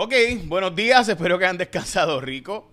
[0.00, 2.70] Ok, buenos días, espero que hayan descansado rico.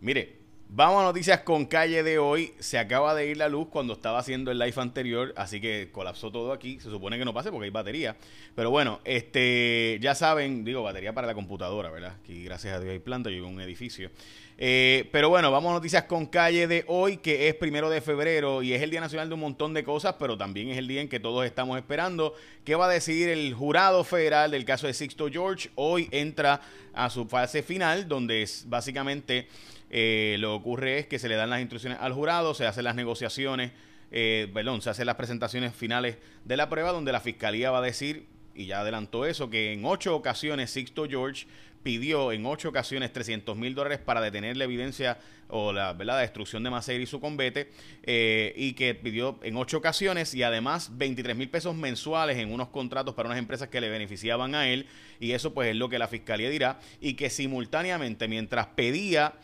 [0.00, 0.41] Mire,
[0.74, 2.54] vamos a noticias con calle de hoy.
[2.58, 6.30] Se acaba de ir la luz cuando estaba haciendo el live anterior, así que colapsó
[6.32, 6.80] todo aquí.
[6.80, 8.16] Se supone que no pase porque hay batería.
[8.54, 12.16] Pero bueno, este, ya saben, digo, batería para la computadora, ¿verdad?
[12.22, 14.10] Aquí gracias a Dios hay planta, yo en un edificio.
[14.58, 18.62] Eh, pero bueno, vamos a noticias con calle de hoy, que es primero de febrero
[18.62, 21.00] y es el Día Nacional de un montón de cosas, pero también es el día
[21.00, 22.34] en que todos estamos esperando
[22.64, 25.70] qué va a decidir el jurado federal del caso de Sixto George.
[25.74, 26.60] Hoy entra
[26.94, 29.48] a su fase final, donde es básicamente
[29.92, 32.84] eh, lo que ocurre es que se le dan las instrucciones al jurado, se hacen
[32.84, 33.72] las negociaciones,
[34.10, 37.82] eh, perdón, se hacen las presentaciones finales de la prueba, donde la fiscalía va a
[37.82, 41.46] decir y ya adelantó eso, que en ocho ocasiones Sixto George
[41.82, 46.20] pidió en ocho ocasiones 300 mil dólares para detener la evidencia o la, ¿verdad?
[46.20, 47.70] destrucción de Maceira y su convete,
[48.02, 52.68] eh, y que pidió en ocho ocasiones y además 23 mil pesos mensuales en unos
[52.68, 54.86] contratos para unas empresas que le beneficiaban a él,
[55.20, 59.34] y eso pues es lo que la fiscalía dirá, y que simultáneamente mientras pedía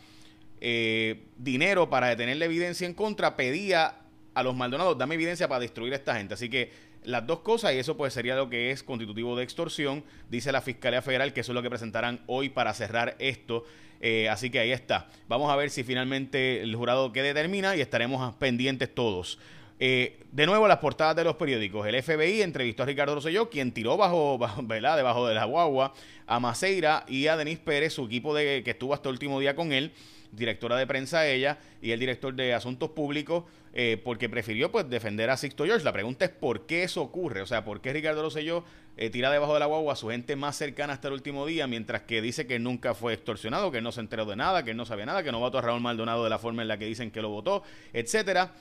[0.61, 3.95] eh, dinero para detener la evidencia en contra, pedía
[4.33, 6.33] a los Maldonados, dame evidencia para destruir a esta gente.
[6.33, 6.71] Así que
[7.03, 10.61] las dos cosas, y eso pues sería lo que es constitutivo de extorsión, dice la
[10.61, 13.63] Fiscalía Federal, que eso es lo que presentarán hoy para cerrar esto.
[14.01, 15.07] Eh, así que ahí está.
[15.27, 19.39] Vamos a ver si finalmente el jurado que determina y estaremos pendientes todos.
[19.79, 21.87] Eh, de nuevo, las portadas de los periódicos.
[21.87, 24.97] El FBI entrevistó a Ricardo Rosselló, quien tiró bajo, ¿verdad?
[24.97, 25.93] debajo de la guagua
[26.27, 29.55] a Maceira y a Denis Pérez, su equipo de, que estuvo hasta el último día
[29.55, 29.93] con él
[30.31, 35.29] directora de prensa ella y el director de asuntos públicos, eh, porque prefirió pues defender
[35.29, 35.83] a Sixto George.
[35.83, 38.63] La pregunta es por qué eso ocurre, o sea, por qué Ricardo Rosselló
[38.97, 41.67] eh, tira debajo de la guagua a su gente más cercana hasta el último día,
[41.67, 44.85] mientras que dice que nunca fue extorsionado, que no se enteró de nada, que no
[44.85, 47.11] sabía nada, que no votó a Raúl Maldonado de la forma en la que dicen
[47.11, 48.53] que lo votó, etcétera.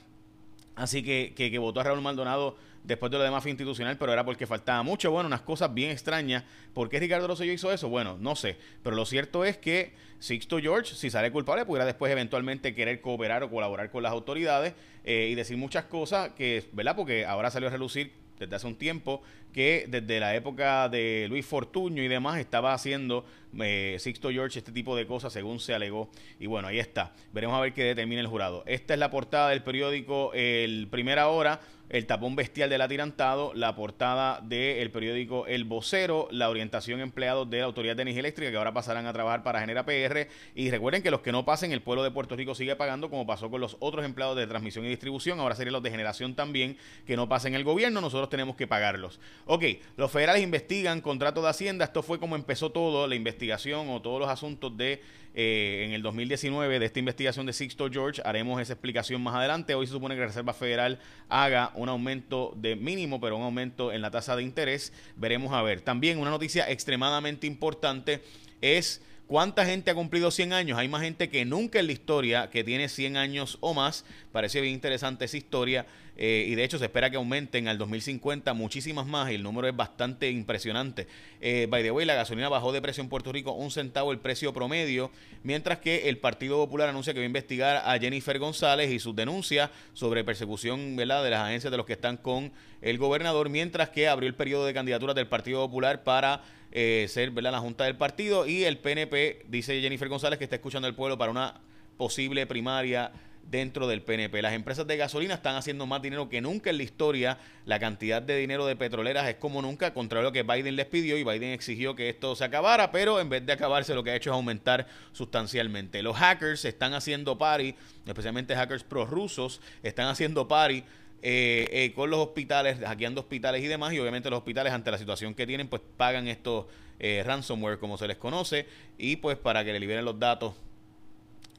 [0.79, 4.13] Así que, que, que votó a Raúl Maldonado después de lo demás fue institucional, pero
[4.13, 5.11] era porque faltaba mucho.
[5.11, 6.45] Bueno, unas cosas bien extrañas.
[6.73, 7.89] ¿Por qué Ricardo Rosselló hizo eso?
[7.89, 8.57] Bueno, no sé.
[8.83, 13.43] Pero lo cierto es que Sixto George, si sale culpable, pudiera después eventualmente querer cooperar
[13.43, 16.97] o colaborar con las autoridades eh, y decir muchas cosas que, ¿verdad?
[16.97, 19.23] Porque ahora salió a relucir desde hace un tiempo
[19.53, 23.25] que desde la época de Luis Fortuño y demás estaba haciendo
[23.59, 26.09] eh, Sixto George este tipo de cosas según se alegó.
[26.39, 27.13] Y bueno ahí está.
[27.33, 28.63] Veremos a ver qué determina el jurado.
[28.67, 31.61] Esta es la portada del periódico El Primera Hora
[31.91, 37.59] el tapón bestial del atirantado, la portada del periódico El Vocero, la orientación empleados de
[37.59, 41.03] la Autoridad de Energía Eléctrica que ahora pasarán a trabajar para Genera PR y recuerden
[41.03, 43.61] que los que no pasen el pueblo de Puerto Rico sigue pagando como pasó con
[43.61, 47.29] los otros empleados de transmisión y distribución, ahora serían los de generación también que no
[47.29, 49.21] pasen el gobierno, nosotros tenemos que pagarlos.
[49.47, 49.65] Ok,
[49.97, 54.21] los federales investigan contrato de Hacienda, esto fue como empezó todo, la investigación o todos
[54.21, 55.01] los asuntos de
[55.41, 58.21] eh, en el 2019 de esta investigación de Sixto George.
[58.25, 59.73] Haremos esa explicación más adelante.
[59.77, 63.93] Hoy se supone que la Reserva Federal haga un aumento de mínimo, pero un aumento
[63.93, 64.93] en la tasa de interés.
[65.15, 65.81] Veremos a ver.
[65.81, 68.21] También una noticia extremadamente importante
[68.61, 70.79] es ¿Cuánta gente ha cumplido 100 años?
[70.79, 74.07] Hay más gente que nunca en la historia que tiene 100 años o más.
[74.33, 75.85] Parece bien interesante esa historia.
[76.17, 79.69] Eh, y de hecho se espera que aumenten al 2050 muchísimas más y el número
[79.69, 81.07] es bastante impresionante.
[81.43, 84.19] Eh, by the way, la gasolina bajó de precio en Puerto Rico un centavo el
[84.19, 85.13] precio promedio,
[85.45, 89.15] mientras que el Partido Popular anuncia que va a investigar a Jennifer González y sus
[89.15, 92.51] denuncias sobre persecución de las agencias de los que están con
[92.83, 97.31] el gobernador, mientras que abrió el periodo de candidaturas del Partido Popular para eh, ser
[97.31, 97.53] ¿verdad?
[97.53, 101.19] la Junta del Partido y el PNP, dice Jennifer González, que está escuchando al pueblo
[101.19, 101.61] para una
[101.97, 103.11] posible primaria
[103.51, 104.43] dentro del PNP.
[104.43, 107.39] Las empresas de gasolina están haciendo más dinero que nunca en la historia.
[107.65, 110.87] La cantidad de dinero de petroleras es como nunca, contrario a lo que Biden les
[110.87, 114.11] pidió y Biden exigió que esto se acabara, pero en vez de acabarse lo que
[114.11, 116.03] ha hecho es aumentar sustancialmente.
[116.03, 117.75] Los hackers están haciendo pari,
[118.07, 120.85] especialmente hackers prorrusos, están haciendo pari
[121.23, 124.99] eh, eh, con los hospitales, hackeando hospitales y demás, y obviamente los hospitales ante la
[124.99, 126.67] situación que tienen, pues pagan estos
[126.99, 130.55] eh, ransomware como se les conoce, y pues para que le liberen los datos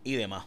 [0.04, 0.46] y demás.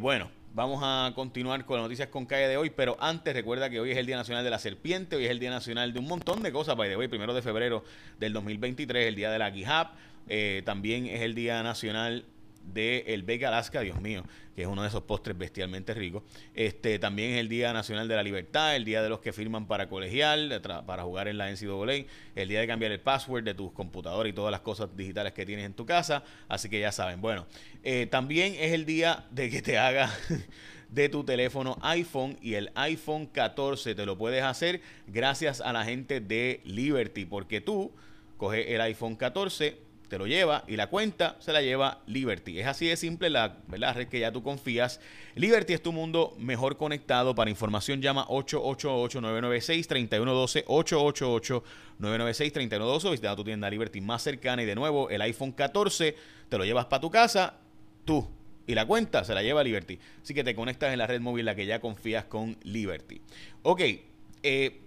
[0.00, 3.78] bueno, Vamos a continuar con las noticias con calle de hoy, pero antes recuerda que
[3.78, 6.08] hoy es el Día Nacional de la Serpiente, hoy es el Día Nacional de un
[6.08, 7.84] montón de cosas, by the way, primero de febrero
[8.18, 9.52] del 2023, el Día de la
[10.28, 12.24] eh, también es el Día Nacional
[12.72, 14.24] de el Vega Alaska, Dios mío,
[14.54, 16.22] que es uno de esos postres bestialmente ricos.
[16.54, 19.66] Este también es el Día Nacional de la Libertad, el día de los que firman
[19.66, 23.72] para colegial, para jugar en la NCAA, el día de cambiar el password de tus
[23.72, 26.22] computadores y todas las cosas digitales que tienes en tu casa.
[26.48, 27.20] Así que ya saben.
[27.20, 27.46] Bueno,
[27.82, 30.10] eh, también es el día de que te haga
[30.90, 35.84] de tu teléfono iPhone y el iPhone 14 te lo puedes hacer gracias a la
[35.84, 37.92] gente de Liberty, porque tú
[38.36, 42.58] coges el iPhone 14 te lo lleva y la cuenta se la lleva Liberty.
[42.58, 43.58] Es así de simple la,
[43.94, 45.00] red que ya tú confías.
[45.34, 47.34] Liberty es tu mundo mejor conectado.
[47.34, 50.64] Para información llama 888-996-3112,
[52.00, 53.10] 888-996-3112.
[53.10, 56.16] Visita tu tienda Liberty más cercana y de nuevo el iPhone 14
[56.48, 57.54] te lo llevas para tu casa,
[58.04, 58.26] tú.
[58.66, 59.98] Y la cuenta se la lleva Liberty.
[60.22, 63.20] Así que te conectas en la red móvil la que ya confías con Liberty.
[63.62, 63.82] Ok,
[64.42, 64.80] eh,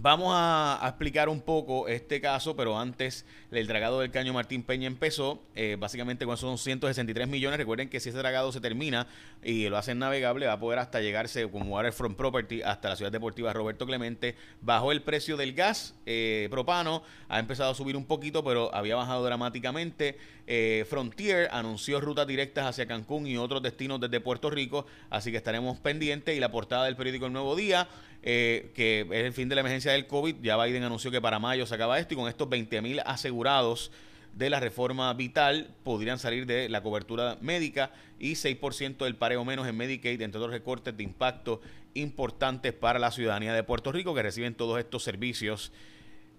[0.00, 4.86] Vamos a, explicar un poco este caso, pero antes el dragado del caño Martín Peña
[4.86, 7.58] empezó, eh, básicamente con esos 163 millones.
[7.58, 9.08] Recuerden que si ese dragado se termina
[9.42, 13.10] y lo hacen navegable, va a poder hasta llegarse como Waterfront Property hasta la ciudad
[13.10, 14.36] deportiva Roberto Clemente.
[14.60, 18.94] Bajó el precio del gas eh, propano, ha empezado a subir un poquito, pero había
[18.94, 20.16] bajado dramáticamente.
[20.46, 25.38] Eh, Frontier anunció rutas directas hacia Cancún y otros destinos desde Puerto Rico, así que
[25.38, 26.36] estaremos pendientes.
[26.36, 27.88] Y la portada del periódico El Nuevo Día
[28.22, 30.36] eh, que es el fin de la emergencia del COVID.
[30.42, 33.90] Ya Biden anunció que para mayo se acaba esto y con estos 20 mil asegurados
[34.34, 39.66] de la reforma vital podrían salir de la cobertura médica y 6% del pareo menos
[39.66, 41.60] en Medicaid, entre otros recortes de impacto
[41.94, 45.72] importantes para la ciudadanía de Puerto Rico que reciben todos estos servicios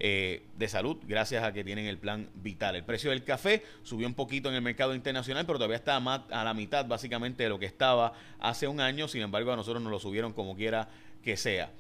[0.01, 2.77] eh, de salud gracias a que tienen el plan vital.
[2.77, 6.43] El precio del café subió un poquito en el mercado internacional, pero todavía está a
[6.45, 9.09] la mitad básicamente de lo que estaba hace un año.
[9.09, 10.87] Sin embargo, a nosotros nos lo subieron como quiera
[11.21, 11.71] que sea.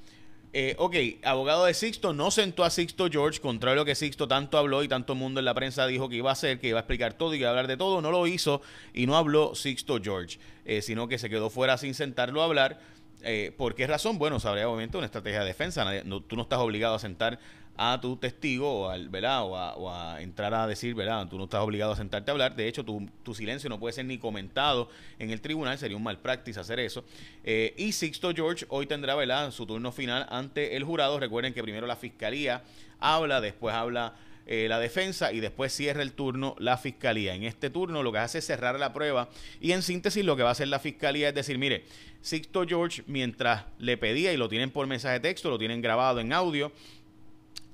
[0.51, 4.27] Eh, ok, abogado de Sixto no sentó a Sixto George, contrario a lo que Sixto
[4.27, 6.79] tanto habló y tanto mundo en la prensa dijo que iba a hacer, que iba
[6.79, 8.61] a explicar todo y que iba a hablar de todo, no lo hizo
[8.91, 12.79] y no habló Sixto George, eh, sino que se quedó fuera sin sentarlo a hablar.
[13.21, 14.17] Eh, ¿Por qué razón?
[14.17, 15.85] Bueno, sabría obviamente una estrategia de defensa.
[16.27, 17.39] tú no estás obligado a sentar
[17.81, 19.43] a tu testigo o, al, ¿verdad?
[19.43, 21.25] O, a, entrar a decir, ¿verdad?
[21.29, 22.53] Tú no estás obligado a sentarte a hablar.
[22.53, 25.77] De hecho, tu, tu silencio no puede ser ni comentado en el tribunal.
[25.77, 27.05] Sería un mal practice hacer eso.
[27.45, 29.51] Eh, y Sixto George hoy tendrá, ¿verdad?
[29.51, 31.21] Su turno final ante el jurado.
[31.21, 32.63] Recuerden que primero la fiscalía
[32.99, 34.13] habla, después habla
[34.51, 37.35] eh, la defensa y después cierra el turno la fiscalía.
[37.35, 39.29] En este turno lo que hace es cerrar la prueba
[39.61, 41.85] y en síntesis lo que va a hacer la fiscalía es decir, mire,
[42.21, 46.19] Sixto George mientras le pedía y lo tienen por mensaje de texto, lo tienen grabado
[46.19, 46.71] en audio,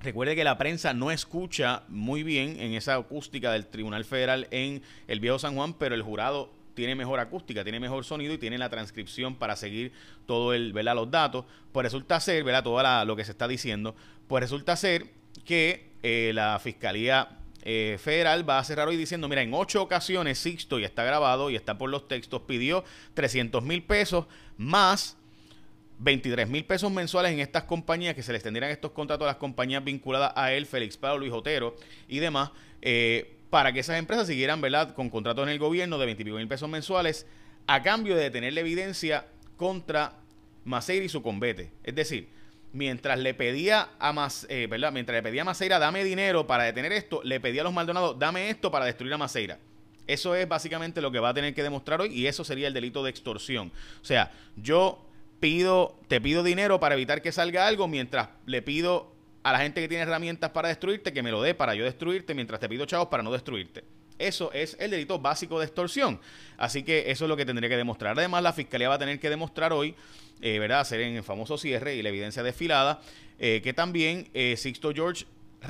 [0.01, 4.83] Recuerde que la prensa no escucha muy bien en esa acústica del Tribunal Federal en
[5.07, 8.57] el Viejo San Juan, pero el jurado tiene mejor acústica, tiene mejor sonido y tiene
[8.57, 9.93] la transcripción para seguir
[10.27, 10.95] todo el, ¿verdad?
[10.95, 11.45] los datos.
[11.71, 12.63] Pues resulta ser, ¿verdad?
[12.63, 13.95] Todo lo que se está diciendo,
[14.27, 15.07] pues resulta ser
[15.45, 20.37] que eh, la Fiscalía eh, Federal va a cerrar hoy diciendo, mira, en ocho ocasiones
[20.37, 22.83] Sixto, y está grabado y está por los textos, pidió
[23.15, 24.27] 300 mil pesos
[24.57, 25.17] más
[25.99, 29.37] 23 mil pesos mensuales en estas compañías, que se le extendieran estos contratos a las
[29.37, 31.75] compañías vinculadas a él, Félix Pablo, Luis Otero
[32.07, 32.51] y demás,
[32.81, 36.47] eh, para que esas empresas siguieran, ¿verdad?, con contratos en el gobierno de 25 mil
[36.47, 37.25] pesos mensuales,
[37.67, 39.27] a cambio de tener la evidencia
[39.57, 40.19] contra
[40.65, 41.71] Maceira y su convete.
[41.83, 42.29] Es decir,
[42.73, 44.67] mientras le pedía a Mas, eh.
[44.67, 48.19] Mientras le pedía a Maceira, dame dinero para detener esto, le pedía a los Maldonados,
[48.19, 49.59] dame esto para destruir a Maceira.
[50.07, 52.73] Eso es básicamente lo que va a tener que demostrar hoy y eso sería el
[52.73, 53.71] delito de extorsión.
[54.01, 55.04] O sea, yo
[55.39, 59.81] pido, te pido dinero para evitar que salga algo mientras le pido a la gente
[59.81, 62.85] que tiene herramientas para destruirte que me lo dé para yo destruirte mientras te pido
[62.85, 63.83] chavos para no destruirte.
[64.17, 66.19] Eso es el delito básico de extorsión.
[66.57, 68.17] Así que eso es lo que tendría que demostrar.
[68.17, 69.93] Además, la fiscalía va a tener que demostrar hoy,
[70.41, 70.79] eh, ¿verdad?
[70.79, 73.01] Hacer en el famoso cierre y la evidencia desfilada,
[73.39, 75.25] eh, que también eh, Sixto George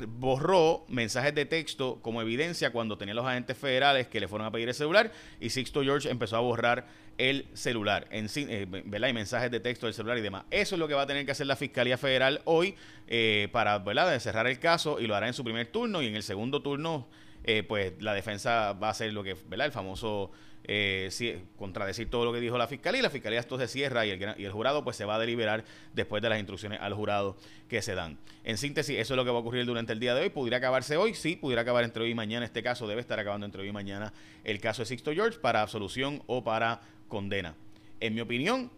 [0.08, 4.52] borró mensajes de texto como evidencia cuando tenía los agentes federales que le fueron a
[4.52, 6.88] pedir el celular y Sixto George empezó a borrar
[7.18, 9.08] el celular, en, eh, ¿verdad?
[9.08, 10.46] Y mensajes de texto del celular y demás.
[10.52, 12.76] Eso es lo que va a tener que hacer la Fiscalía Federal hoy
[13.08, 16.16] eh, para, ¿verdad?, cerrar el caso y lo hará en su primer turno y en
[16.16, 17.08] el segundo turno,
[17.48, 20.32] eh, pues la defensa va a hacer lo que, ¿verdad?, el famoso
[20.68, 24.10] eh, contradecir todo lo que dijo la fiscalía y la fiscalía esto se cierra y
[24.10, 27.38] el, y el jurado pues se va a deliberar después de las instrucciones al jurado
[27.70, 28.18] que se dan.
[28.44, 30.30] En síntesis, eso es lo que va a ocurrir durante el día de hoy.
[30.30, 31.14] ¿Pudiera acabarse hoy?
[31.14, 32.46] Sí, pudiera acabar entre hoy y mañana.
[32.46, 34.12] Este caso debe estar acabando entre hoy y mañana
[34.44, 37.56] el caso de Sixto George para absolución o para condena.
[38.00, 38.72] En mi opinión,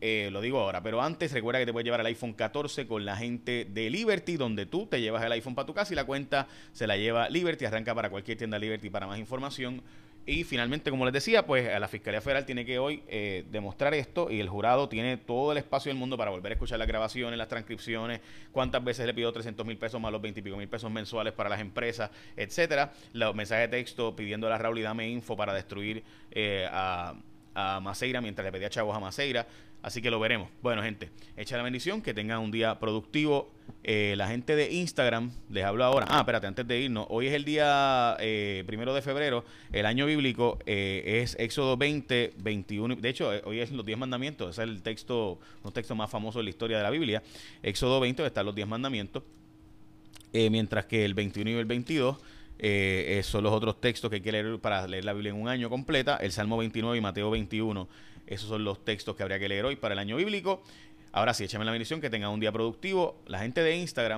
[0.00, 3.04] eh, lo digo ahora, pero antes recuerda que te puedes llevar el iPhone 14 con
[3.04, 6.04] la gente de Liberty, donde tú te llevas el iPhone para tu casa y la
[6.04, 9.82] cuenta se la lleva Liberty, arranca para cualquier tienda Liberty para más información
[10.28, 14.28] y finalmente, como les decía, pues la Fiscalía Federal tiene que hoy eh, demostrar esto
[14.28, 17.38] y el jurado tiene todo el espacio del mundo para volver a escuchar las grabaciones,
[17.38, 20.68] las transcripciones, cuántas veces le pidió 300 mil pesos más los 20 y pico mil
[20.68, 22.92] pesos mensuales para las empresas, etcétera.
[23.12, 27.14] Los mensajes de texto pidiendo a la Raúl y dame info para destruir eh, a,
[27.56, 29.46] a Maceira mientras le pedía chavos a Maceira.
[29.82, 30.48] Así que lo veremos.
[30.62, 33.52] Bueno, gente, echa la bendición, que tengan un día productivo.
[33.84, 36.06] Eh, la gente de Instagram, les hablo ahora.
[36.08, 37.06] Ah, espérate, antes de irnos.
[37.08, 39.44] Hoy es el día eh, primero de febrero.
[39.72, 42.96] El año bíblico eh, es Éxodo 20, 21.
[42.96, 44.50] De hecho, hoy es los 10 mandamientos.
[44.50, 47.22] Es el texto, un texto más famoso de la historia de la Biblia.
[47.62, 49.22] Éxodo 20, están los 10 mandamientos.
[50.32, 52.16] mientras que el 21 y el 22
[52.58, 55.48] Eh, son los otros textos que hay que leer para leer la Biblia en un
[55.48, 56.16] año completa.
[56.16, 57.88] El Salmo 29 y Mateo 21.
[58.26, 60.62] Esos son los textos que habría que leer hoy para el año bíblico.
[61.12, 63.16] Ahora sí, échame la bendición, que tengan un día productivo.
[63.26, 64.14] La gente de Instagram